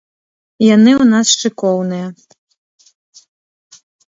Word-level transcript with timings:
Яны 0.75 0.91
ў 1.01 1.05
нас 1.13 1.27
шыкоўныя. 1.43 2.07